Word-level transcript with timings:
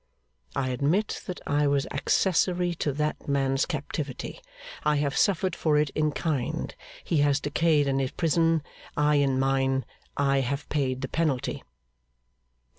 'I 0.55 0.69
admit 0.69 1.21
that 1.27 1.39
I 1.45 1.67
was 1.67 1.85
accessory 1.91 2.73
to 2.73 2.91
that 2.93 3.27
man's 3.27 3.67
captivity. 3.67 4.41
I 4.83 4.95
have 4.95 5.15
suffered 5.15 5.55
for 5.55 5.77
it 5.77 5.91
in 5.91 6.11
kind. 6.11 6.73
He 7.03 7.17
has 7.17 7.39
decayed 7.39 7.85
in 7.85 7.99
his 7.99 8.09
prison: 8.09 8.63
I 8.97 9.17
in 9.17 9.37
mine. 9.39 9.85
I 10.17 10.39
have 10.39 10.67
paid 10.69 11.01
the 11.01 11.07
penalty. 11.07 11.61